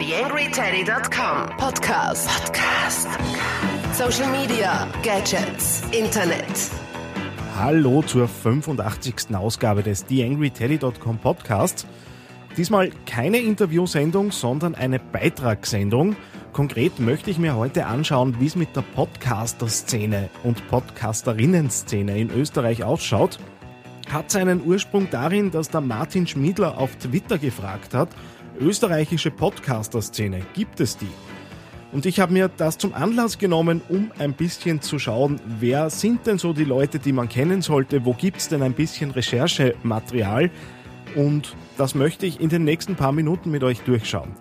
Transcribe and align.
TheAngryTeddy.com 0.00 1.58
Podcast. 1.58 2.26
Podcast. 2.26 3.06
Social 3.92 4.30
Media, 4.30 4.88
Gadgets, 5.02 5.82
Internet. 5.92 6.70
Hallo 7.58 8.00
zur 8.00 8.26
85. 8.26 9.34
Ausgabe 9.34 9.82
des 9.82 10.06
TheAngryTeddy.com 10.06 11.18
Podcasts. 11.18 11.86
Diesmal 12.56 12.92
keine 13.04 13.40
Interviewsendung, 13.40 14.32
sondern 14.32 14.74
eine 14.74 15.00
Beitragssendung. 15.00 16.16
Konkret 16.54 16.98
möchte 16.98 17.30
ich 17.30 17.38
mir 17.38 17.56
heute 17.56 17.84
anschauen, 17.84 18.36
wie 18.40 18.46
es 18.46 18.56
mit 18.56 18.74
der 18.74 18.82
Podcaster-Szene 18.94 20.30
und 20.44 20.66
Podcasterinnen-Szene 20.68 22.18
in 22.18 22.30
Österreich 22.30 22.84
ausschaut. 22.84 23.38
Hat 24.10 24.30
seinen 24.30 24.64
Ursprung 24.64 25.08
darin, 25.10 25.50
dass 25.50 25.68
der 25.68 25.82
Martin 25.82 26.26
Schmiedler 26.26 26.78
auf 26.78 26.96
Twitter 26.96 27.36
gefragt 27.36 27.92
hat, 27.92 28.08
österreichische 28.60 29.30
Podcaster-Szene, 29.30 30.42
gibt 30.54 30.80
es 30.80 30.96
die? 30.96 31.08
Und 31.92 32.06
ich 32.06 32.20
habe 32.20 32.32
mir 32.32 32.48
das 32.48 32.78
zum 32.78 32.94
Anlass 32.94 33.38
genommen, 33.38 33.80
um 33.88 34.12
ein 34.18 34.32
bisschen 34.32 34.80
zu 34.80 34.98
schauen, 34.98 35.40
wer 35.58 35.90
sind 35.90 36.26
denn 36.26 36.38
so 36.38 36.52
die 36.52 36.64
Leute, 36.64 36.98
die 36.98 37.12
man 37.12 37.28
kennen 37.28 37.62
sollte, 37.62 38.04
wo 38.04 38.12
gibt 38.12 38.36
es 38.36 38.48
denn 38.48 38.62
ein 38.62 38.74
bisschen 38.74 39.10
Recherchematerial 39.10 40.50
und 41.16 41.56
das 41.76 41.94
möchte 41.94 42.26
ich 42.26 42.40
in 42.40 42.48
den 42.48 42.64
nächsten 42.64 42.94
paar 42.94 43.12
Minuten 43.12 43.50
mit 43.50 43.64
euch 43.64 43.80
durchschauen. 43.80 44.36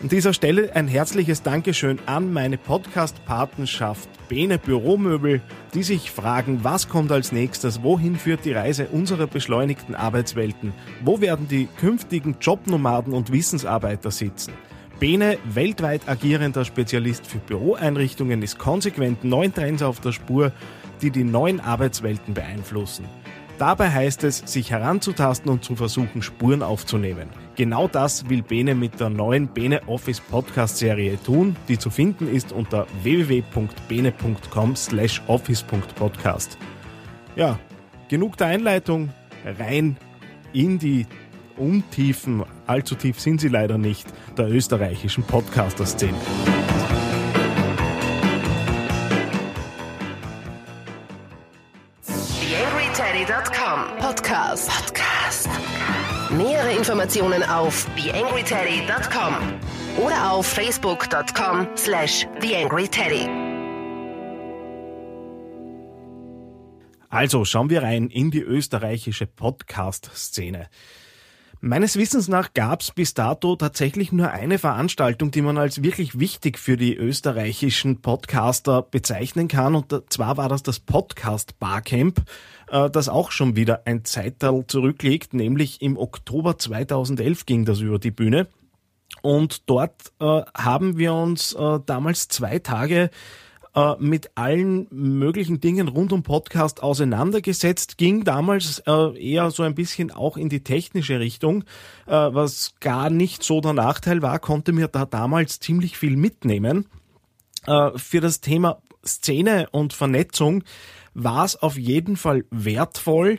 An 0.00 0.08
dieser 0.08 0.32
Stelle 0.32 0.76
ein 0.76 0.86
herzliches 0.86 1.42
Dankeschön 1.42 1.98
an 2.06 2.32
meine 2.32 2.56
Podcast-Patenschaft 2.56 4.08
Bene 4.28 4.56
Büromöbel, 4.56 5.42
die 5.74 5.82
sich 5.82 6.12
fragen, 6.12 6.60
was 6.62 6.88
kommt 6.88 7.10
als 7.10 7.32
nächstes, 7.32 7.82
wohin 7.82 8.14
führt 8.14 8.44
die 8.44 8.52
Reise 8.52 8.86
unserer 8.92 9.26
beschleunigten 9.26 9.96
Arbeitswelten, 9.96 10.72
wo 11.02 11.20
werden 11.20 11.48
die 11.48 11.66
künftigen 11.80 12.36
Jobnomaden 12.40 13.12
und 13.12 13.32
Wissensarbeiter 13.32 14.12
sitzen. 14.12 14.52
Bene, 15.00 15.36
weltweit 15.44 16.08
agierender 16.08 16.64
Spezialist 16.64 17.26
für 17.26 17.38
Büroeinrichtungen, 17.38 18.40
ist 18.42 18.56
konsequent 18.56 19.24
neuen 19.24 19.52
Trends 19.52 19.82
auf 19.82 19.98
der 19.98 20.12
Spur, 20.12 20.52
die 21.02 21.10
die 21.10 21.24
neuen 21.24 21.58
Arbeitswelten 21.58 22.34
beeinflussen. 22.34 23.04
Dabei 23.58 23.90
heißt 23.90 24.22
es, 24.22 24.44
sich 24.46 24.70
heranzutasten 24.70 25.50
und 25.50 25.64
zu 25.64 25.74
versuchen, 25.74 26.22
Spuren 26.22 26.62
aufzunehmen. 26.62 27.28
Genau 27.58 27.88
das 27.88 28.30
will 28.30 28.42
Bene 28.42 28.76
mit 28.76 29.00
der 29.00 29.10
neuen 29.10 29.48
Bene 29.48 29.82
Office 29.88 30.20
Podcast 30.20 30.76
Serie 30.76 31.18
tun, 31.20 31.56
die 31.66 31.76
zu 31.76 31.90
finden 31.90 32.32
ist 32.32 32.52
unter 32.52 32.86
www.bene.com 33.02 34.76
slash 34.76 35.20
office.podcast. 35.26 36.56
Ja, 37.34 37.58
genug 38.08 38.36
der 38.36 38.46
Einleitung, 38.46 39.12
rein 39.58 39.96
in 40.52 40.78
die 40.78 41.04
Untiefen, 41.56 42.44
allzu 42.68 42.94
tief 42.94 43.18
sind 43.18 43.40
sie 43.40 43.48
leider 43.48 43.76
nicht, 43.76 44.06
der 44.36 44.48
österreichischen 44.48 45.24
Podcaster-Szene. 45.24 46.14
Podcast. 54.00 54.70
Podcast. 54.70 55.07
Nähere 56.68 56.80
Informationen 56.80 57.42
auf 57.44 57.86
TheAngryTeddy.com 57.96 60.04
oder 60.04 60.32
auf 60.32 60.46
Facebook.com 60.46 61.66
slash 61.76 62.26
TheAngryTeddy. 62.40 63.26
Also 67.08 67.46
schauen 67.46 67.70
wir 67.70 67.82
rein 67.82 68.10
in 68.10 68.30
die 68.30 68.42
österreichische 68.42 69.26
Podcast-Szene. 69.26 70.68
Meines 71.60 71.96
Wissens 71.96 72.28
nach 72.28 72.54
gab 72.54 72.82
es 72.82 72.92
bis 72.92 73.14
dato 73.14 73.56
tatsächlich 73.56 74.12
nur 74.12 74.30
eine 74.30 74.58
Veranstaltung, 74.58 75.30
die 75.30 75.42
man 75.42 75.58
als 75.58 75.82
wirklich 75.82 76.20
wichtig 76.20 76.58
für 76.58 76.76
die 76.76 76.94
österreichischen 76.94 78.00
Podcaster 78.00 78.82
bezeichnen 78.82 79.48
kann. 79.48 79.74
Und 79.74 79.92
zwar 80.10 80.36
war 80.36 80.48
das 80.48 80.62
das 80.62 80.78
Podcast 80.78 81.58
Barcamp, 81.58 82.22
das 82.70 83.08
auch 83.08 83.30
schon 83.30 83.56
wieder 83.56 83.82
ein 83.86 84.04
Zeitteil 84.04 84.64
zurückliegt, 84.66 85.32
nämlich 85.32 85.80
im 85.80 85.96
Oktober 85.96 86.58
2011 86.58 87.46
ging 87.46 87.64
das 87.64 87.80
über 87.80 87.98
die 87.98 88.10
Bühne. 88.10 88.46
Und 89.22 89.68
dort 89.68 90.12
äh, 90.20 90.42
haben 90.56 90.98
wir 90.98 91.14
uns 91.14 91.52
äh, 91.54 91.80
damals 91.84 92.28
zwei 92.28 92.58
Tage 92.58 93.10
äh, 93.74 93.94
mit 93.98 94.30
allen 94.34 94.86
möglichen 94.90 95.60
Dingen 95.60 95.88
rund 95.88 96.12
um 96.12 96.22
Podcast 96.22 96.82
auseinandergesetzt, 96.82 97.98
ging 97.98 98.24
damals 98.24 98.82
äh, 98.86 99.18
eher 99.18 99.50
so 99.50 99.62
ein 99.62 99.74
bisschen 99.74 100.10
auch 100.10 100.36
in 100.36 100.48
die 100.48 100.62
technische 100.62 101.20
Richtung, 101.20 101.64
äh, 102.06 102.12
was 102.12 102.74
gar 102.80 103.10
nicht 103.10 103.42
so 103.42 103.60
der 103.60 103.72
Nachteil 103.72 104.22
war, 104.22 104.38
konnte 104.38 104.72
mir 104.72 104.88
da 104.88 105.04
damals 105.04 105.60
ziemlich 105.60 105.98
viel 105.98 106.16
mitnehmen. 106.16 106.86
Äh, 107.66 107.90
für 107.96 108.20
das 108.20 108.40
Thema 108.40 108.80
Szene 109.04 109.68
und 109.70 109.92
Vernetzung 109.92 110.64
war 111.18 111.44
es 111.44 111.56
auf 111.56 111.76
jeden 111.76 112.16
Fall 112.16 112.44
wertvoll, 112.50 113.38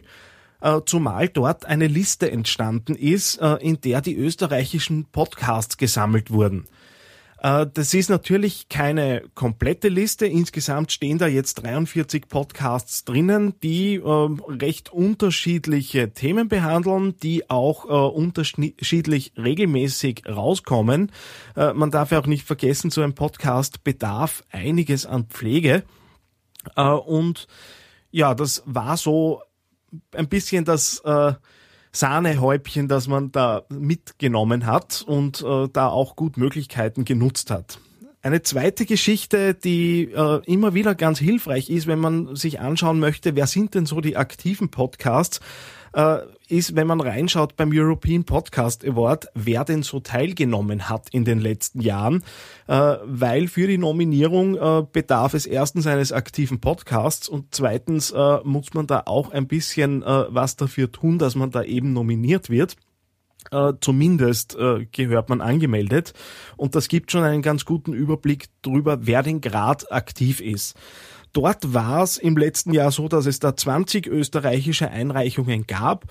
äh, 0.62 0.82
zumal 0.86 1.30
dort 1.30 1.66
eine 1.66 1.88
Liste 1.88 2.30
entstanden 2.30 2.96
ist, 2.96 3.38
äh, 3.38 3.56
in 3.56 3.80
der 3.82 4.02
die 4.02 4.16
österreichischen 4.16 5.06
Podcasts 5.06 5.78
gesammelt 5.78 6.32
wurden. 6.32 6.68
Äh, 7.42 7.68
das 7.74 7.94
ist 7.94 8.10
natürlich 8.10 8.68
keine 8.68 9.24
komplette 9.36 9.88
Liste. 9.88 10.26
Insgesamt 10.26 10.92
stehen 10.92 11.18
da 11.18 11.28
jetzt 11.28 11.64
43 11.64 12.28
Podcasts 12.28 13.06
drinnen, 13.06 13.54
die 13.64 13.96
äh, 13.96 14.02
recht 14.04 14.92
unterschiedliche 14.92 16.12
Themen 16.12 16.50
behandeln, 16.50 17.16
die 17.24 17.50
auch 17.50 17.86
unterschiedlich 17.86 19.32
regelmäßig 19.38 20.24
rauskommen. 20.28 21.12
Man 21.56 21.92
darf 21.92 22.12
ja 22.12 22.20
auch 22.20 22.28
nicht 22.28 22.46
vergessen, 22.46 22.92
so 22.92 23.02
ein 23.02 23.16
Podcast 23.16 23.84
bedarf 23.84 24.44
einiges 24.52 25.06
an 25.06 25.26
Pflege. 25.26 25.84
Äh, 26.76 26.84
und 26.84 27.48
ja, 28.12 28.34
das 28.34 28.64
war 28.66 28.98
so 28.98 29.42
ein 30.14 30.28
bisschen 30.28 30.66
das 30.66 31.00
äh, 31.00 31.34
Sahnehäubchen, 31.92 32.88
das 32.88 33.08
man 33.08 33.32
da 33.32 33.64
mitgenommen 33.70 34.66
hat 34.66 35.04
und 35.06 35.42
äh, 35.42 35.68
da 35.72 35.88
auch 35.88 36.16
gut 36.16 36.38
Möglichkeiten 36.38 37.06
genutzt 37.06 37.50
hat. 37.52 37.80
Eine 38.22 38.42
zweite 38.42 38.86
Geschichte, 38.86 39.54
die 39.54 40.12
äh, 40.12 40.42
immer 40.46 40.74
wieder 40.74 40.94
ganz 40.94 41.20
hilfreich 41.20 41.70
ist, 41.70 41.88
wenn 41.88 42.00
man 42.00 42.36
sich 42.36 42.60
anschauen 42.60 43.00
möchte, 43.00 43.36
wer 43.36 43.48
sind 43.48 43.76
denn 43.76 43.86
so 43.86 44.02
die 44.02 44.18
aktiven 44.18 44.70
Podcasts, 44.70 45.40
äh, 45.94 46.18
ist, 46.50 46.76
wenn 46.76 46.88
man 46.88 47.02
reinschaut 47.02 47.56
beim 47.56 47.72
European 47.74 48.24
Podcast 48.24 48.86
Award, 48.86 49.28
wer 49.34 49.64
denn 49.66 49.84
so 49.84 50.00
teilgenommen 50.00 50.90
hat 50.90 51.08
in 51.12 51.26
den 51.26 51.40
letzten 51.40 51.82
Jahren, 51.82 52.24
äh, 52.68 52.96
weil 53.04 53.48
für 53.48 53.68
die 53.68 53.78
Nominierung 53.78 54.56
äh, 54.56 54.86
bedarf 54.92 55.34
es 55.34 55.46
erstens 55.46 55.88
eines 55.88 56.12
aktiven 56.12 56.60
Podcasts 56.60 57.30
und 57.30 57.48
zweitens 57.52 58.12
äh, 58.12 58.38
muss 58.44 58.74
man 58.74 58.88
da 58.88 59.04
auch 59.06 59.32
ein 59.32 59.48
bisschen 59.48 60.04
äh, 60.04 60.26
was 60.30 60.56
dafür 60.56 60.92
tun, 60.92 61.20
dass 61.20 61.36
man 61.36 61.52
da 61.52 61.64
eben 61.64 61.94
nominiert 61.94 62.50
wird. 62.50 62.76
Uh, 63.54 63.72
zumindest 63.80 64.58
uh, 64.60 64.82
gehört 64.92 65.30
man 65.30 65.40
angemeldet 65.40 66.14
und 66.58 66.76
das 66.76 66.90
gibt 66.90 67.10
schon 67.10 67.24
einen 67.24 67.42
ganz 67.42 67.64
guten 67.64 67.94
Überblick 67.94 68.50
darüber, 68.62 69.08
wer 69.08 69.24
denn 69.24 69.40
gerade 69.40 69.90
aktiv 69.92 70.42
ist. 70.42 70.76
Dort 71.34 71.74
war 71.74 72.04
es 72.04 72.18
im 72.18 72.38
letzten 72.38 72.74
Jahr 72.74 72.92
so, 72.92 73.08
dass 73.08 73.26
es 73.26 73.40
da 73.40 73.56
20 73.56 74.08
österreichische 74.08 74.90
Einreichungen 74.90 75.68
gab. 75.68 76.06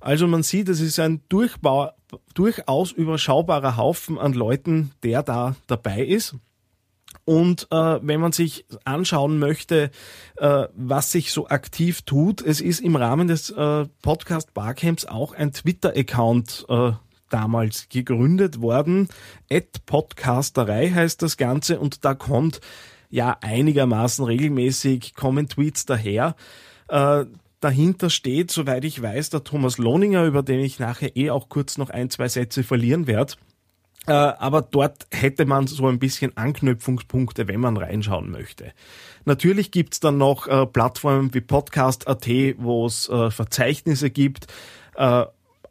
Also 0.00 0.26
man 0.26 0.42
sieht, 0.42 0.68
es 0.68 0.80
ist 0.80 0.98
ein 0.98 1.22
Durchbau, 1.28 1.90
durchaus 2.34 2.92
überschaubarer 2.92 3.76
Haufen 3.76 4.18
an 4.18 4.32
Leuten, 4.32 4.92
der 5.02 5.22
da 5.22 5.56
dabei 5.66 6.04
ist. 6.04 6.36
Und 7.24 7.66
äh, 7.72 7.98
wenn 8.02 8.20
man 8.20 8.32
sich 8.32 8.66
anschauen 8.84 9.38
möchte, 9.38 9.90
äh, 10.36 10.66
was 10.74 11.10
sich 11.10 11.32
so 11.32 11.48
aktiv 11.48 12.02
tut, 12.02 12.40
es 12.40 12.60
ist 12.60 12.80
im 12.80 12.94
Rahmen 12.94 13.26
des 13.26 13.50
äh, 13.50 13.86
Podcast 14.02 14.54
Barcamps 14.54 15.06
auch 15.06 15.32
ein 15.32 15.52
Twitter-Account 15.52 16.66
äh, 16.68 16.92
damals 17.28 17.88
gegründet 17.88 18.60
worden. 18.60 19.08
At 19.50 19.84
Podcasterei 19.86 20.90
heißt 20.90 21.20
das 21.22 21.36
Ganze 21.36 21.80
und 21.80 22.04
da 22.04 22.14
kommt 22.14 22.60
ja 23.10 23.36
einigermaßen 23.40 24.24
regelmäßig 24.24 25.14
kommen 25.14 25.48
Tweets 25.48 25.84
daher. 25.86 26.36
Äh, 26.88 27.24
dahinter 27.66 28.10
steht, 28.10 28.52
soweit 28.52 28.84
ich 28.84 29.02
weiß, 29.02 29.30
der 29.30 29.42
Thomas 29.42 29.76
Lohninger, 29.76 30.24
über 30.24 30.44
den 30.44 30.60
ich 30.60 30.78
nachher 30.78 31.16
eh 31.16 31.30
auch 31.30 31.48
kurz 31.48 31.78
noch 31.78 31.90
ein, 31.90 32.10
zwei 32.10 32.28
Sätze 32.28 32.62
verlieren 32.62 33.08
werde. 33.08 33.34
Äh, 34.06 34.12
aber 34.12 34.62
dort 34.62 35.08
hätte 35.10 35.46
man 35.46 35.66
so 35.66 35.88
ein 35.88 35.98
bisschen 35.98 36.36
Anknüpfungspunkte, 36.36 37.48
wenn 37.48 37.58
man 37.58 37.76
reinschauen 37.76 38.30
möchte. 38.30 38.72
Natürlich 39.24 39.72
gibt's 39.72 39.98
dann 39.98 40.16
noch 40.16 40.46
äh, 40.46 40.64
Plattformen 40.64 41.34
wie 41.34 41.40
Podcast.at, 41.40 42.28
wo 42.58 42.86
es 42.86 43.08
äh, 43.08 43.30
Verzeichnisse 43.32 44.10
gibt. 44.10 44.46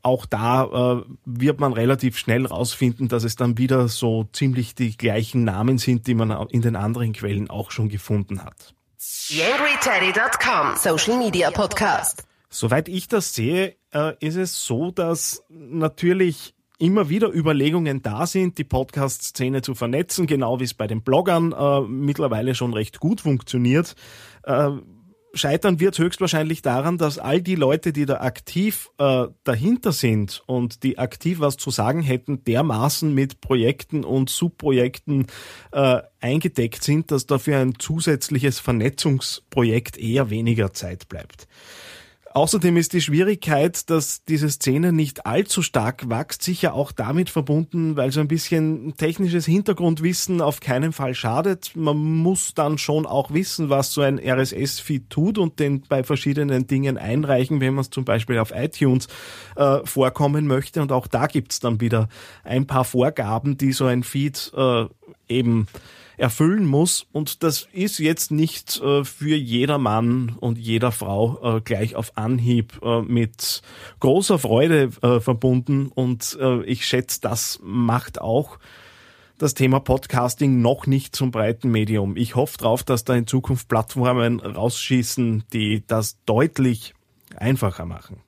Auch 0.04 0.28
da 0.28 1.04
wird 1.26 1.60
man 1.60 1.74
relativ 1.74 2.20
schnell 2.20 2.46
rausfinden, 2.46 3.08
dass 3.08 3.24
es 3.24 3.38
dann 3.38 3.58
wieder 3.58 3.88
so 3.88 4.26
ziemlich 4.34 4.76
die 4.76 4.96
gleichen 4.96 5.46
Namen 5.46 5.80
sind, 5.80 6.06
die 6.06 6.14
man 6.14 6.30
in 6.50 6.62
den 6.62 6.76
anderen 6.76 7.12
Quellen 7.12 7.50
auch 7.50 7.72
schon 7.72 7.90
gefunden 7.90 8.44
hat. 8.44 8.76
YangryTeddy.com 9.06 10.78
Social 10.78 11.20
Media 11.20 11.52
Podcast. 11.52 12.24
Soweit 12.50 12.90
ich 12.90 13.08
das 13.08 13.36
sehe, 13.36 13.76
äh, 13.94 14.14
ist 14.20 14.36
es 14.36 14.66
so, 14.66 14.90
dass 14.90 15.44
natürlich 15.50 16.56
immer 16.80 17.08
wieder 17.08 17.32
Überlegungen 17.32 18.02
da 18.02 18.26
sind, 18.26 18.58
die 18.58 18.64
Podcast-Szene 18.64 19.62
zu 19.62 19.76
vernetzen, 19.76 20.26
genau 20.26 20.60
wie 20.60 20.64
es 20.64 20.74
bei 20.74 20.88
den 20.88 21.04
Bloggern 21.04 21.52
äh, 21.52 21.82
mittlerweile 21.82 22.56
schon 22.56 22.74
recht 22.74 23.00
gut 23.00 23.22
funktioniert. 23.22 23.96
Äh, 24.44 24.72
scheitern 25.36 25.80
wird 25.80 26.00
höchstwahrscheinlich 26.00 26.62
daran, 26.62 26.98
dass 26.98 27.20
all 27.20 27.42
die 27.42 27.56
Leute, 27.56 27.94
die 27.94 28.06
da 28.06 28.22
aktiv 28.22 28.90
äh, 28.98 29.28
dahinter 29.44 29.92
sind 29.92 30.42
und 30.48 30.84
die 30.84 30.98
aktiv 30.98 31.40
was 31.40 31.58
zu 31.58 31.70
sagen 31.70 32.02
hätten, 32.02 32.44
dermaßen 32.44 33.14
mit 33.14 33.42
Projekten 33.42 34.04
und 34.04 34.30
Subprojekten 34.30 35.28
äh, 35.72 36.02
eingedeckt 36.22 36.84
sind, 36.84 37.12
dass 37.12 37.26
dafür 37.26 37.60
ein 37.60 37.78
zusätzliches 37.78 38.60
Vernetzungsprojekt 38.60 39.98
eher 39.98 40.30
weniger 40.30 40.74
Zeit 40.74 41.10
bleibt. 41.10 41.48
Außerdem 42.36 42.76
ist 42.76 42.92
die 42.92 43.00
Schwierigkeit, 43.00 43.90
dass 43.90 44.26
diese 44.26 44.50
Szene 44.50 44.92
nicht 44.92 45.26
allzu 45.26 45.62
stark 45.62 46.10
wächst, 46.10 46.44
sicher 46.44 46.74
auch 46.74 46.92
damit 46.92 47.30
verbunden, 47.30 47.96
weil 47.96 48.12
so 48.12 48.20
ein 48.20 48.28
bisschen 48.28 48.94
technisches 48.98 49.46
Hintergrundwissen 49.46 50.42
auf 50.42 50.60
keinen 50.60 50.92
Fall 50.92 51.16
schadet. 51.16 51.72
Man 51.78 51.96
muss 51.96 52.54
dann 52.54 52.78
schon 52.78 53.06
auch 53.06 53.32
wissen, 53.32 53.70
was 53.70 53.94
so 53.94 54.02
ein 54.02 54.20
RSS-Feed 54.20 55.10
tut 55.10 55.38
und 55.38 55.62
den 55.62 55.84
bei 55.88 56.04
verschiedenen 56.04 56.68
Dingen 56.68 56.98
einreichen, 56.98 57.62
wenn 57.62 57.76
man 57.76 57.84
es 57.84 57.90
zum 57.90 58.04
Beispiel 58.04 58.38
auf 58.40 58.52
iTunes 58.54 59.08
äh, 59.56 59.78
vorkommen 59.86 60.46
möchte. 60.46 60.82
Und 60.82 60.92
auch 60.92 61.08
da 61.08 61.28
gibt's 61.28 61.62
dann 61.62 61.80
wieder 61.80 62.10
ein 62.44 62.68
paar 62.68 62.84
Vorgaben, 62.84 63.56
die 63.56 63.72
so 63.72 63.86
ein 63.86 64.04
Feed 64.04 64.52
äh, 64.58 64.88
eben 65.30 65.68
erfüllen 66.18 66.66
muss. 66.66 67.06
Und 67.12 67.44
das 67.44 67.68
ist 67.72 68.00
jetzt 68.00 68.32
nicht 68.32 68.82
äh, 68.82 69.04
für 69.04 69.36
jeder 69.36 69.78
Mann 69.78 70.36
und 70.40 70.58
jeder 70.58 70.92
Frau 70.92 71.58
äh, 71.58 71.62
gleich 71.62 71.96
auf 71.96 72.18
Anhieb 72.18 72.80
äh, 72.84 73.02
mit 73.02 73.62
großer 74.00 74.40
Freude 74.40 74.92
verbunden. 74.92 75.88
Und 75.88 76.38
ich 76.66 76.86
schätze, 76.86 77.22
das 77.22 77.60
macht 77.62 78.22
auch 78.22 78.60
das 79.38 79.54
Thema 79.54 79.80
Podcasting 79.80 80.62
noch 80.62 80.88
nicht 80.88 81.16
zum 81.16 81.32
breiten 81.32 81.70
Medium. 81.70 82.16
Ich 82.16 82.36
hoffe 82.36 82.58
darauf, 82.58 82.84
dass 82.84 83.04
da 83.04 83.16
in 83.16 83.28
Zukunft 83.28 83.68
Plattformen 83.68 84.40
rausschießen, 84.40 85.46
die 85.52 85.86
das 85.86 86.18
deutlich 86.26 86.94
einfacher 87.36 87.86
machen. 87.86 88.22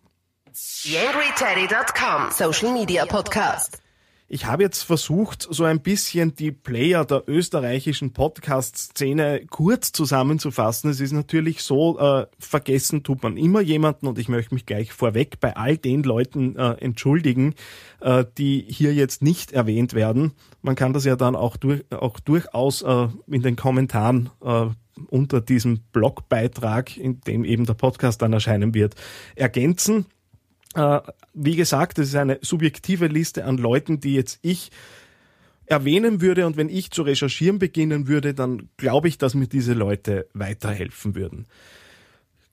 YangryTeddy.com 0.84 2.32
Social 2.32 2.74
Media 2.74 3.06
Podcast. 3.06 3.87
Ich 4.30 4.46
habe 4.46 4.64
jetzt 4.64 4.84
versucht, 4.84 5.48
so 5.50 5.64
ein 5.64 5.80
bisschen 5.80 6.36
die 6.36 6.52
Player 6.52 7.06
der 7.06 7.24
österreichischen 7.28 8.12
Podcast-Szene 8.12 9.46
kurz 9.50 9.94
zusammenzufassen. 9.94 10.90
Es 10.90 11.00
ist 11.00 11.14
natürlich 11.14 11.64
so, 11.64 11.98
äh, 11.98 12.26
vergessen 12.38 13.04
tut 13.04 13.24
man 13.24 13.38
immer 13.38 13.62
jemanden 13.62 14.06
und 14.06 14.20
ich 14.20 14.28
möchte 14.28 14.54
mich 14.54 14.66
gleich 14.66 14.92
vorweg 14.92 15.40
bei 15.40 15.56
all 15.56 15.78
den 15.78 16.04
Leuten 16.04 16.58
äh, 16.58 16.72
entschuldigen, 16.74 17.56
äh, 18.02 18.26
die 18.38 18.66
hier 18.68 18.94
jetzt 18.94 19.22
nicht 19.22 19.54
erwähnt 19.54 19.94
werden. 19.94 20.34
Man 20.62 20.76
kann 20.76 20.92
das 20.92 21.06
ja 21.06 21.16
dann 21.16 21.38
auch, 21.38 21.56
durch, 21.56 21.86
auch 21.94 22.20
durchaus 22.20 22.82
äh, 22.82 23.08
in 23.28 23.44
den 23.44 23.56
Kommentaren 23.56 24.30
äh, 24.44 24.66
unter 25.08 25.40
diesem 25.40 25.80
Blogbeitrag, 25.94 26.98
in 26.98 27.22
dem 27.22 27.46
eben 27.46 27.66
der 27.66 27.76
Podcast 27.76 28.22
dann 28.22 28.34
erscheinen 28.34 28.74
wird, 28.74 28.96
ergänzen. 29.36 30.06
Äh, 30.76 31.00
wie 31.34 31.56
gesagt, 31.56 31.98
das 31.98 32.10
ist 32.10 32.16
eine 32.16 32.40
subjektive 32.42 33.08
Liste 33.08 33.46
an 33.46 33.58
Leuten, 33.58 34.00
die 34.00 34.14
jetzt 34.14 34.40
ich 34.42 34.72
erwähnen 35.66 36.22
würde 36.22 36.46
und 36.46 36.58
wenn 36.58 36.70
ich 36.70 36.92
zu 36.92 37.04
recherchieren 37.04 37.60
beginnen 37.60 38.08
würde, 38.08 38.34
dann 38.34 38.70
glaube 38.78 39.08
ich, 39.10 39.18
dass 39.18 39.34
mir 39.34 39.48
diese 39.48 39.74
Leute 39.74 40.28
weiterhelfen 40.34 41.16
würden. 41.16 41.46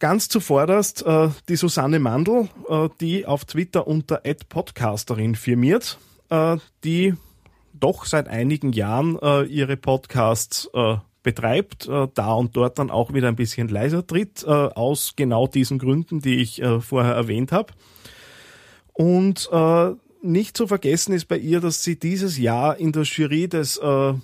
Ganz 0.01 0.29
zuvorderst 0.29 1.07
äh, 1.07 1.29
die 1.49 1.57
Susanne 1.57 2.01
Mandl, 2.01 2.49
äh, 2.69 2.89
die 3.01 3.25
auf 3.27 3.45
Twitter 3.45 3.87
unter 3.87 4.23
@podcasterin 4.49 5.37
firmiert, 5.37 5.99
äh, 6.31 6.57
die 6.83 7.15
doch 7.73 8.05
seit 8.05 8.29
einigen 8.29 8.73
Jahren 8.73 9.19
äh, 9.23 9.45
ihre 9.45 9.77
Podcasts 9.77 10.69
äh, 10.75 10.97
betreibt, 11.25 11.89
äh, 11.89 12.07
da 12.15 12.35
und 12.35 12.57
dort 12.57 12.79
dann 12.79 12.91
auch 12.91 13.13
wieder 13.13 13.27
ein 13.27 13.35
bisschen 13.35 13.69
leiser 13.69 14.07
tritt, 14.07 14.45
äh, 14.45 14.51
aus 14.51 15.15
genau 15.17 15.49
diesen 15.49 15.81
Gründen, 15.81 16.21
die 16.21 16.37
ich 16.37 16.63
äh, 16.63 16.81
vorher 16.81 17.15
erwähnt 17.15 17.51
habe. 17.51 17.73
Und 18.93 19.49
äh, 19.51 19.91
nicht 20.23 20.57
zu 20.57 20.69
vergessen 20.69 21.13
ist 21.13 21.27
bei 21.27 21.39
ihr, 21.39 21.61
dass 21.61 21.83
sie 21.83 21.99
dieses 21.99 22.39
Jahr 22.39 22.77
in 22.77 22.93
der 22.93 23.03
Jury 23.03 23.49
des 23.49 23.77
äh, 23.79 24.11
äh, 24.11 24.15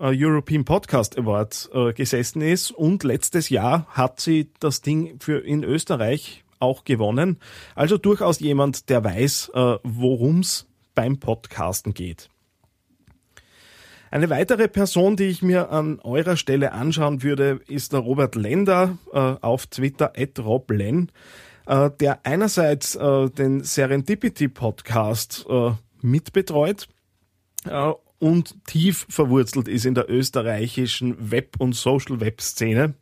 European 0.00 0.64
Podcast 0.64 1.16
Award 1.16 1.70
gesessen 1.94 2.42
ist 2.42 2.72
und 2.72 3.04
letztes 3.04 3.48
Jahr 3.48 3.86
hat 3.90 4.20
sie 4.20 4.50
das 4.58 4.82
Ding 4.82 5.20
für 5.20 5.38
in 5.38 5.62
Österreich 5.62 6.44
auch 6.58 6.84
gewonnen. 6.84 7.38
Also 7.74 7.98
durchaus 7.98 8.40
jemand, 8.40 8.88
der 8.88 9.04
weiß, 9.04 9.52
äh, 9.54 9.76
worum 9.82 10.40
es 10.40 10.66
beim 10.94 11.18
Podcasten 11.18 11.94
geht. 11.94 12.28
Eine 14.10 14.30
weitere 14.30 14.68
Person, 14.68 15.16
die 15.16 15.24
ich 15.24 15.42
mir 15.42 15.70
an 15.70 15.98
eurer 16.00 16.36
Stelle 16.36 16.72
anschauen 16.72 17.22
würde, 17.22 17.60
ist 17.66 17.92
der 17.92 18.00
Robert 18.00 18.34
Lender 18.36 18.98
äh, 19.12 19.18
auf 19.18 19.66
Twitter 19.66 20.12
at 20.16 20.38
roblen 20.38 21.10
äh, 21.66 21.90
der 22.00 22.24
einerseits 22.24 22.94
äh, 22.94 23.28
den 23.30 23.62
Serendipity 23.62 24.48
Podcast 24.48 25.44
äh, 25.48 25.72
mitbetreut 26.00 26.88
äh, 27.68 27.92
und 28.18 28.64
tief 28.66 29.06
verwurzelt 29.10 29.68
ist 29.68 29.84
in 29.84 29.94
der 29.94 30.08
österreichischen 30.08 31.30
Web- 31.30 31.56
und 31.58 31.74
Social-Web-Szene. 31.74 32.94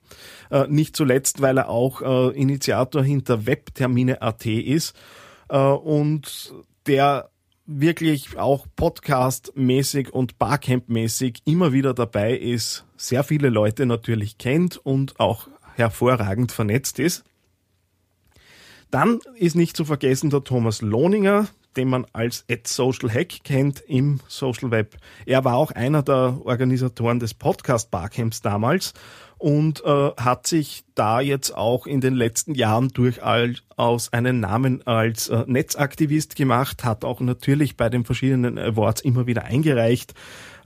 Äh, 0.51 0.67
nicht 0.69 0.97
zuletzt, 0.97 1.41
weil 1.41 1.59
er 1.59 1.69
auch 1.69 2.01
Initiator 2.33 3.05
hinter 3.05 3.47
Webtermine.at 3.47 4.47
ist 4.47 4.97
und 5.47 6.55
der 6.87 7.31
wirklich 7.67 8.37
auch 8.37 8.67
Podcast-mäßig 8.77 10.11
und 10.11 10.39
Barcamp-mäßig 10.39 11.39
immer 11.45 11.73
wieder 11.73 11.95
dabei 11.95 12.37
ist, 12.37 12.85
sehr 12.97 13.25
viele 13.25 13.49
Leute 13.49 13.87
natürlich 13.87 14.39
kennt 14.39 14.77
und 14.77 15.19
auch 15.19 15.49
hervorragend 15.75 16.53
vernetzt 16.53 16.99
ist. 16.99 17.25
Dann 18.91 19.19
ist 19.37 19.57
nicht 19.57 19.77
zu 19.77 19.85
vergessen 19.85 20.31
der 20.31 20.45
Thomas 20.45 20.83
Lohninger, 20.83 21.49
den 21.77 21.89
man 21.89 22.07
als 22.13 22.45
Ad 22.49 22.63
Social 22.67 23.13
Hack 23.13 23.43
kennt 23.43 23.81
im 23.81 24.21
Social 24.29 24.71
Web. 24.71 24.97
Er 25.27 25.45
war 25.45 25.57
auch 25.57 25.73
einer 25.73 26.03
der 26.03 26.41
Organisatoren 26.45 27.19
des 27.19 27.35
Podcast 27.35 27.91
Barcamps 27.91 28.43
damals 28.43 28.95
und 29.45 29.85
äh, 29.85 30.11
hat 30.17 30.47
sich 30.47 30.85
da 30.95 31.21
jetzt 31.21 31.55
auch 31.55 31.87
in 31.87 32.01
den 32.01 32.15
letzten 32.15 32.55
Jahren 32.55 32.89
durchaus 32.89 34.11
einen 34.11 34.41
Namen 34.41 34.81
als 34.87 35.29
äh, 35.29 35.45
Netzaktivist 35.47 36.35
gemacht, 36.35 36.83
hat 36.83 37.05
auch 37.05 37.21
natürlich 37.21 37.77
bei 37.77 37.91
den 37.91 38.07
verschiedenen 38.07 38.59
Awards 38.59 39.03
immer 39.03 39.27
wieder 39.27 39.45
eingereicht 39.45 40.15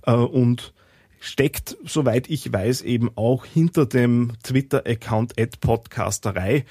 äh, 0.07 0.13
und 0.13 0.75
steckt, 1.19 1.77
soweit 1.85 2.31
ich 2.31 2.53
weiß, 2.53 2.83
eben 2.83 3.11
auch 3.17 3.45
hinter 3.45 3.85
dem 3.85 4.35
Twitter-Account 4.45 5.35
Podcasterei. 5.61 6.65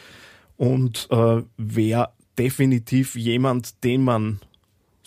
Und 0.56 1.10
äh, 1.12 1.42
wäre 1.58 2.12
definitiv 2.38 3.18
jemand, 3.18 3.84
den 3.84 4.06
man 4.06 4.40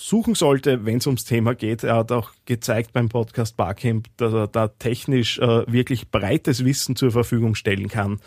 suchen 0.00 0.34
sollte, 0.34 0.86
wenn 0.86 0.96
es 0.96 1.06
ums 1.06 1.24
Thema 1.24 1.54
geht. 1.54 1.84
Er 1.84 1.96
hat 1.96 2.10
auch 2.10 2.32
gezeigt 2.46 2.94
beim 2.94 3.10
Podcast 3.10 3.58
Barcamp, 3.58 4.08
dass 4.16 4.32
er 4.32 4.46
da 4.46 4.68
technisch 4.68 5.38
äh, 5.38 5.70
wirklich 5.70 6.10
breites 6.10 6.64
Wissen 6.64 6.96
zur 6.96 7.10
Verfügung 7.10 7.54
stellen 7.54 7.88
kann. 7.88 8.18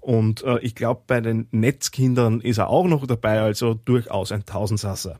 Und 0.00 0.44
äh, 0.44 0.58
ich 0.58 0.74
glaube, 0.74 1.02
bei 1.06 1.22
den 1.22 1.48
Netzkindern 1.50 2.42
ist 2.42 2.58
er 2.58 2.68
auch 2.68 2.86
noch 2.86 3.06
dabei, 3.06 3.40
also 3.40 3.72
durchaus 3.72 4.32
ein 4.32 4.44
Tausendsasser. 4.44 5.18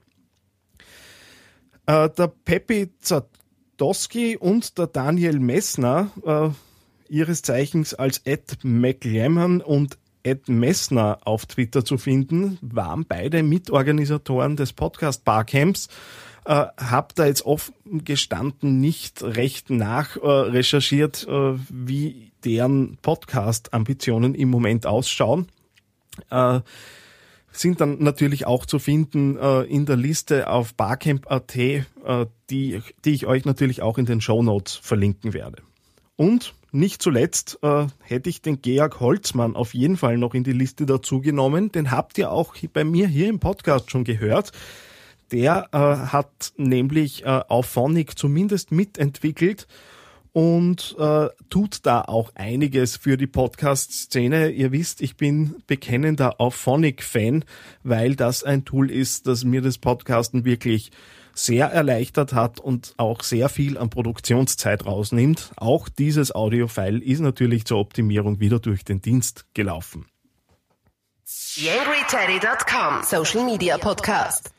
Äh, 1.86 2.10
der 2.10 2.28
Peppi 2.28 2.90
Zadowski 3.00 4.36
und 4.36 4.76
der 4.76 4.88
Daniel 4.88 5.38
Messner, 5.38 6.10
äh, 6.26 6.50
ihres 7.08 7.40
Zeichens 7.40 7.94
als 7.94 8.18
Ed 8.24 8.58
McLemmon 8.62 9.62
und 9.62 9.96
Ed 10.24 10.48
Messner 10.48 11.18
auf 11.24 11.46
Twitter 11.46 11.84
zu 11.84 11.98
finden, 11.98 12.58
waren 12.60 13.04
beide 13.06 13.42
Mitorganisatoren 13.42 14.56
des 14.56 14.72
Podcast 14.72 15.24
Barcamps. 15.24 15.88
Äh, 16.46 16.66
hab 16.76 17.14
da 17.14 17.26
jetzt 17.26 17.46
offen 17.46 17.74
gestanden 18.04 18.80
nicht 18.80 19.22
recht 19.22 19.70
nach 19.70 20.16
äh, 20.16 20.26
recherchiert, 20.26 21.26
äh, 21.28 21.54
wie 21.70 22.32
deren 22.44 22.98
Podcast-Ambitionen 23.00 24.34
im 24.34 24.50
Moment 24.50 24.86
ausschauen. 24.86 25.48
Äh, 26.30 26.60
sind 27.50 27.80
dann 27.80 28.02
natürlich 28.02 28.46
auch 28.46 28.66
zu 28.66 28.78
finden 28.78 29.36
äh, 29.36 29.62
in 29.62 29.86
der 29.86 29.96
Liste 29.96 30.48
auf 30.48 30.74
barcamp.at, 30.74 31.56
äh, 31.56 31.84
die, 32.50 32.82
die 33.04 33.12
ich 33.12 33.26
euch 33.26 33.44
natürlich 33.44 33.82
auch 33.82 33.98
in 33.98 34.06
den 34.06 34.20
Show 34.20 34.42
Notes 34.42 34.74
verlinken 34.74 35.32
werde. 35.32 35.62
Und 36.16 36.54
nicht 36.74 37.02
zuletzt 37.02 37.58
äh, 37.62 37.86
hätte 38.02 38.28
ich 38.28 38.42
den 38.42 38.60
Georg 38.60 39.00
Holzmann 39.00 39.56
auf 39.56 39.74
jeden 39.74 39.96
Fall 39.96 40.18
noch 40.18 40.34
in 40.34 40.44
die 40.44 40.52
Liste 40.52 40.86
dazu 40.86 41.20
genommen. 41.20 41.70
Den 41.72 41.90
habt 41.90 42.18
ihr 42.18 42.30
auch 42.30 42.54
bei 42.72 42.84
mir 42.84 43.06
hier 43.06 43.28
im 43.28 43.40
Podcast 43.40 43.90
schon 43.90 44.04
gehört. 44.04 44.52
Der 45.32 45.68
äh, 45.72 45.78
hat 45.78 46.52
nämlich 46.56 47.24
äh, 47.24 47.28
Auphonic 47.48 48.18
zumindest 48.18 48.72
mitentwickelt 48.72 49.66
und 50.32 50.96
äh, 50.98 51.28
tut 51.48 51.86
da 51.86 52.02
auch 52.02 52.32
einiges 52.34 52.96
für 52.96 53.16
die 53.16 53.28
Podcast-Szene. 53.28 54.50
Ihr 54.50 54.72
wisst, 54.72 55.00
ich 55.00 55.16
bin 55.16 55.54
bekennender 55.68 56.40
Auphonic-Fan, 56.40 57.44
weil 57.84 58.16
das 58.16 58.42
ein 58.42 58.64
Tool 58.64 58.90
ist, 58.90 59.28
das 59.28 59.44
mir 59.44 59.62
das 59.62 59.78
Podcasten 59.78 60.44
wirklich 60.44 60.90
sehr 61.34 61.66
erleichtert 61.66 62.32
hat 62.32 62.60
und 62.60 62.94
auch 62.96 63.22
sehr 63.22 63.48
viel 63.48 63.76
an 63.76 63.90
Produktionszeit 63.90 64.86
rausnimmt. 64.86 65.52
Auch 65.56 65.88
dieses 65.88 66.34
Audiofile 66.34 66.98
ist 66.98 67.20
natürlich 67.20 67.64
zur 67.64 67.78
Optimierung 67.78 68.40
wieder 68.40 68.60
durch 68.60 68.84
den 68.84 69.02
Dienst 69.02 69.46
gelaufen. 69.54 70.06
TheAngryTeddy.com 71.26 73.02
Social 73.02 73.44
Media 73.44 73.78
Podcast. 73.78 74.50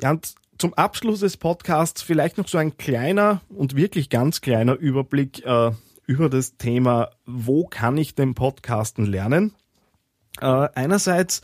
Ja, 0.00 0.10
und 0.10 0.34
zum 0.58 0.74
Abschluss 0.74 1.20
des 1.20 1.36
Podcasts 1.36 2.02
vielleicht 2.02 2.38
noch 2.38 2.48
so 2.48 2.58
ein 2.58 2.76
kleiner 2.76 3.42
und 3.48 3.76
wirklich 3.76 4.08
ganz 4.08 4.40
kleiner 4.40 4.74
Überblick 4.74 5.44
äh, 5.44 5.72
über 6.06 6.30
das 6.30 6.56
Thema, 6.56 7.10
wo 7.26 7.66
kann 7.66 7.98
ich 7.98 8.14
den 8.14 8.34
Podcasten 8.34 9.04
lernen? 9.04 9.54
Äh, 10.40 10.68
einerseits 10.74 11.42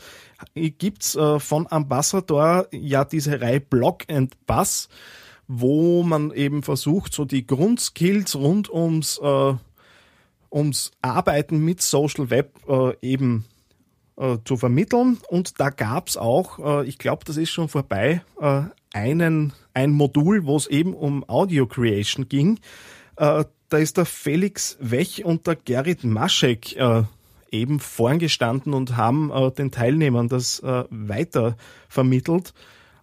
gibt's 0.55 1.15
äh, 1.15 1.39
von 1.39 1.67
Ambassador 1.71 2.67
ja 2.71 3.05
diese 3.05 3.41
Reihe 3.41 3.59
Blog 3.59 4.03
and 4.09 4.33
Buzz, 4.45 4.89
wo 5.47 6.03
man 6.03 6.31
eben 6.31 6.63
versucht, 6.63 7.13
so 7.13 7.25
die 7.25 7.45
Grundskills 7.45 8.35
rund 8.35 8.69
ums, 8.71 9.19
äh, 9.21 9.53
ums 10.51 10.91
Arbeiten 11.01 11.59
mit 11.59 11.81
Social 11.81 12.29
Web 12.29 12.59
äh, 12.67 12.95
eben 13.01 13.45
äh, 14.17 14.37
zu 14.45 14.57
vermitteln. 14.57 15.19
Und 15.27 15.59
da 15.59 15.69
gab's 15.69 16.17
auch, 16.17 16.59
äh, 16.59 16.87
ich 16.87 16.97
glaube, 16.97 17.25
das 17.25 17.37
ist 17.37 17.51
schon 17.51 17.69
vorbei, 17.69 18.21
einen, 18.93 19.53
ein 19.73 19.91
Modul, 19.91 20.45
wo 20.45 20.55
es 20.55 20.67
eben 20.67 20.93
um 20.93 21.27
Audio 21.27 21.65
Creation 21.65 22.29
ging. 22.29 22.59
Da 23.15 23.45
ist 23.71 23.97
der 23.97 24.05
Felix 24.05 24.77
Wech 24.79 25.25
und 25.25 25.47
der 25.47 25.55
Gerrit 25.55 26.03
Maschek 26.03 26.75
eben 27.53 27.79
vorn 27.79 28.19
gestanden 28.19 28.73
und 28.73 28.97
haben 28.97 29.31
äh, 29.31 29.51
den 29.51 29.71
Teilnehmern 29.71 30.27
das 30.27 30.59
äh, 30.59 30.83
weiter 30.89 31.55
vermittelt. 31.87 32.53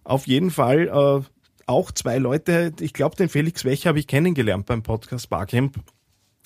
Auf 0.03 0.27
jeden 0.27 0.51
Fall 0.51 0.87
äh, 0.87 1.25
auch 1.65 1.91
zwei 1.91 2.17
Leute, 2.17 2.73
ich 2.79 2.93
glaube, 2.93 3.15
den 3.15 3.29
Felix 3.29 3.65
Wech 3.65 3.87
habe 3.87 3.99
ich 3.99 4.07
kennengelernt 4.07 4.65
beim 4.65 4.83
Podcast 4.83 5.29
Barcamp, 5.29 5.77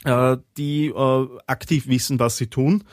äh, 0.03 0.37
die 0.57 0.87
äh, 0.87 1.27
aktiv 1.47 1.87
wissen, 1.87 2.19
was 2.19 2.37
sie 2.37 2.47
tun. 2.47 2.83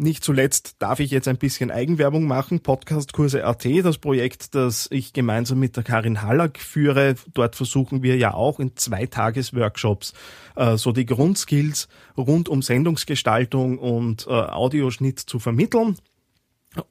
Nicht 0.00 0.22
zuletzt 0.22 0.76
darf 0.78 1.00
ich 1.00 1.10
jetzt 1.10 1.26
ein 1.26 1.38
bisschen 1.38 1.72
Eigenwerbung 1.72 2.24
machen. 2.24 2.60
Podcastkurse 2.60 3.44
AT, 3.44 3.64
das 3.82 3.98
Projekt, 3.98 4.54
das 4.54 4.86
ich 4.92 5.12
gemeinsam 5.12 5.58
mit 5.58 5.76
der 5.76 5.82
Karin 5.82 6.22
Hallack 6.22 6.60
führe. 6.60 7.16
Dort 7.34 7.56
versuchen 7.56 8.04
wir 8.04 8.16
ja 8.16 8.32
auch 8.32 8.60
in 8.60 8.76
zwei 8.76 9.06
Tagesworkshops 9.06 10.14
äh, 10.54 10.76
so 10.76 10.92
die 10.92 11.04
Grundskills 11.04 11.88
rund 12.16 12.48
um 12.48 12.62
Sendungsgestaltung 12.62 13.78
und 13.78 14.28
äh, 14.28 14.30
Audioschnitt 14.30 15.18
zu 15.18 15.40
vermitteln. 15.40 15.96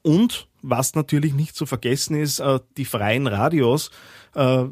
Und 0.01 0.49
was 0.61 0.93
natürlich 0.93 1.33
nicht 1.33 1.55
zu 1.55 1.65
vergessen 1.65 2.17
ist, 2.17 2.39
äh, 2.39 2.59
die 2.75 2.83
freien 2.83 3.27
Radios 3.27 3.89
äh, 4.35 4.65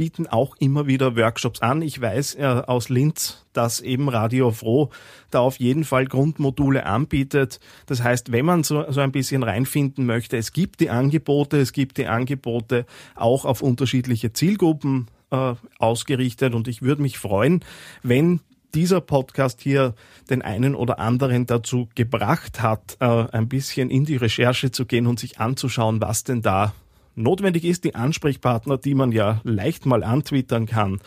bieten 0.00 0.26
auch 0.26 0.56
immer 0.58 0.86
wieder 0.86 1.14
Workshops 1.14 1.60
an. 1.60 1.82
Ich 1.82 2.00
weiß 2.00 2.36
äh, 2.36 2.44
aus 2.44 2.88
Linz, 2.88 3.44
dass 3.52 3.82
eben 3.82 4.08
Radio 4.08 4.50
Froh 4.50 4.88
da 5.30 5.40
auf 5.40 5.60
jeden 5.60 5.84
Fall 5.84 6.06
Grundmodule 6.06 6.86
anbietet. 6.86 7.60
Das 7.84 8.02
heißt, 8.02 8.32
wenn 8.32 8.46
man 8.46 8.62
so, 8.62 8.90
so 8.90 9.00
ein 9.00 9.12
bisschen 9.12 9.42
reinfinden 9.42 10.06
möchte, 10.06 10.38
es 10.38 10.54
gibt 10.54 10.80
die 10.80 10.88
Angebote, 10.88 11.58
es 11.58 11.74
gibt 11.74 11.98
die 11.98 12.06
Angebote 12.06 12.86
auch 13.14 13.44
auf 13.44 13.60
unterschiedliche 13.60 14.32
Zielgruppen 14.32 15.08
äh, 15.32 15.52
ausgerichtet 15.78 16.54
und 16.54 16.66
ich 16.66 16.80
würde 16.80 17.02
mich 17.02 17.18
freuen, 17.18 17.62
wenn 18.02 18.40
dieser 18.72 19.02
Podcast 19.02 19.60
hier 19.60 19.94
den 20.30 20.40
einen 20.40 20.74
oder 20.74 20.98
anderen 20.98 21.44
dazu 21.44 21.90
gebracht 21.94 22.62
hat, 22.62 22.96
äh, 23.00 23.04
ein 23.04 23.50
bisschen 23.50 23.90
in 23.90 24.06
die 24.06 24.16
Recherche 24.16 24.70
zu 24.70 24.86
gehen 24.86 25.06
und 25.06 25.20
sich 25.20 25.40
anzuschauen, 25.40 26.00
was 26.00 26.24
denn 26.24 26.40
da 26.40 26.72
notwendig 27.14 27.64
ist. 27.64 27.84
Die 27.84 27.94
Ansprechpartner, 27.94 28.78
die 28.78 28.94
man 28.94 29.12
ja 29.12 29.40
leicht 29.44 29.86
mal 29.86 30.02
antwittern 30.02 30.66
kann, 30.66 31.00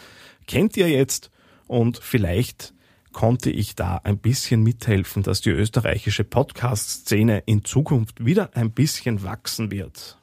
kennt 0.47 0.77
ihr 0.77 0.89
jetzt 0.89 1.31
und 1.67 1.99
vielleicht 2.01 2.73
konnte 3.11 3.51
ich 3.51 3.75
da 3.75 4.01
ein 4.03 4.17
bisschen 4.17 4.63
mithelfen, 4.63 5.23
dass 5.23 5.41
die 5.41 5.51
österreichische 5.51 6.23
Podcast-Szene 6.23 7.43
in 7.45 7.63
Zukunft 7.63 8.25
wieder 8.25 8.49
ein 8.55 8.71
bisschen 8.71 9.23
wachsen 9.23 9.71
wird. 9.71 10.17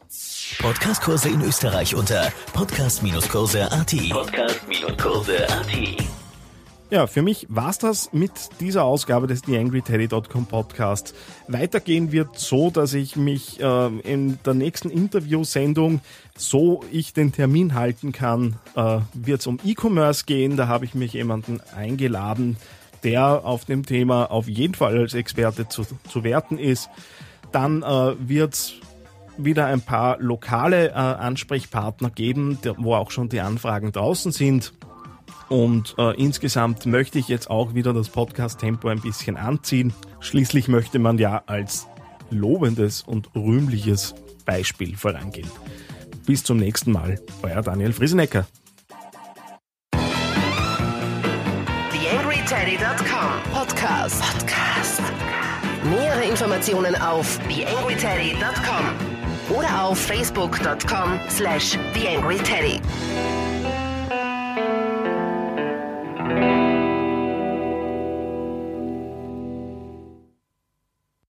Podcastkurse 0.59 1.29
in 1.29 1.41
Österreich 1.43 1.95
unter 1.95 2.33
podcast-kurse.at. 2.53 3.95
Podcast-kurse.at. 4.11 6.20
Ja, 6.91 7.07
für 7.07 7.23
mich 7.23 7.47
war's 7.49 7.79
das 7.79 8.13
mit 8.13 8.33
dieser 8.59 8.83
Ausgabe 8.83 9.29
des 9.29 9.43
TheAngryTeddy.com 9.43 10.47
Podcast. 10.47 11.15
Weitergehen 11.47 12.11
wird 12.11 12.37
so, 12.37 12.71
dass 12.71 12.95
ich 12.95 13.15
mich 13.15 13.61
äh, 13.61 13.87
in 14.01 14.41
der 14.45 14.55
nächsten 14.55 14.91
Interviewsendung, 14.91 16.01
so 16.37 16.83
ich 16.91 17.13
den 17.13 17.31
Termin 17.31 17.75
halten 17.75 18.11
kann, 18.11 18.57
äh, 18.75 18.99
wird 19.15 19.39
es 19.39 19.47
um 19.47 19.61
E-Commerce 19.65 20.25
gehen. 20.25 20.57
Da 20.57 20.67
habe 20.67 20.85
ich 20.85 20.97
mich 20.97 21.13
jemanden 21.13 21.61
eingeladen, 21.77 22.57
der 23.05 23.45
auf 23.45 23.65
dem 23.65 23.87
Thema 23.87 24.29
auf 24.29 24.49
jeden 24.49 24.75
Fall 24.75 24.99
als 24.99 25.15
Experte 25.15 25.69
zu, 25.69 25.85
zu 26.09 26.25
werten 26.25 26.59
ist. 26.59 26.91
Dann 27.53 27.85
äh, 27.85 28.15
wird's 28.19 28.75
wieder 29.39 29.67
ein 29.67 29.81
paar 29.81 30.19
lokale 30.19 30.89
äh, 30.89 30.95
Ansprechpartner 30.95 32.11
geben, 32.11 32.59
wo 32.79 32.97
auch 32.97 33.13
schon 33.13 33.29
die 33.29 33.41
Anfragen 33.41 33.93
draußen 33.93 34.33
sind. 34.33 34.73
Und 35.51 35.97
äh, 35.99 36.17
insgesamt 36.17 36.87
möchte 36.87 37.19
ich 37.19 37.27
jetzt 37.27 37.51
auch 37.51 37.75
wieder 37.75 37.93
das 37.93 38.09
Podcast-Tempo 38.09 38.89
ein 38.89 39.01
bisschen 39.01 39.37
anziehen. 39.37 39.93
Schließlich 40.21 40.69
möchte 40.69 41.01
man 41.01 41.19
ja 41.19 41.43
als 41.47 41.89
lobendes 42.31 43.03
und 43.03 43.35
rühmliches 43.35 44.15
Beispiel 44.47 44.97
vorangehen. 44.97 45.51
Bis 46.25 46.45
zum 46.45 46.59
nächsten 46.59 46.93
Mal, 46.93 47.21
euer 47.43 47.63
Daniel 47.63 47.93
Friesenecker. 47.93 48.47
TheAngryTeddy.com 51.91 53.53
Podcast. 53.53 54.23
Podcast. 54.23 55.03
Nähere 55.85 56.31
Informationen 56.31 56.95
auf 56.95 57.41
TheAngryTeddy.com 57.49 59.57
oder 59.57 59.85
auf 59.85 59.99
Facebook.com 59.99 61.19
slash 61.29 61.77
TheAngryTeddy. 61.95 62.81